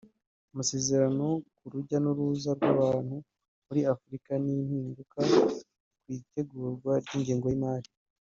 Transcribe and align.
amasezerano 0.51 1.25
ku 1.55 1.65
rujya 1.73 1.97
n’uruza 2.01 2.49
rw’abantu 2.57 3.15
muri 3.67 3.81
Afurika 3.93 4.31
n’impinduka 4.43 5.17
mu 5.29 5.41
itegurwa 6.17 6.91
ry’ingengo 7.05 7.47
y’imari 7.49 7.89